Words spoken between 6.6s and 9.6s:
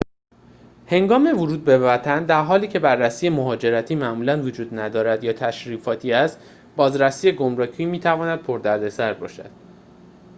بازرسی گمرکی می‌تواند پردردسر باشد